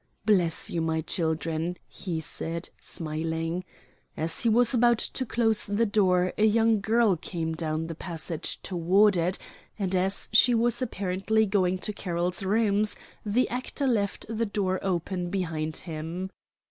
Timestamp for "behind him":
15.29-16.31